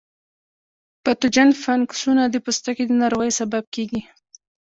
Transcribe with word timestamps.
پتوجن 1.03 1.49
فنګسونه 1.63 2.23
د 2.29 2.35
پوستکي 2.45 2.83
د 2.87 2.91
ناروغیو 3.01 3.37
سبب 3.41 3.63
کیږي. 3.75 4.01